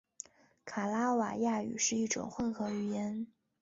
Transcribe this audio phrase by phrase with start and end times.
[0.65, 3.27] 卡拉瓦亚语是一种混合语言。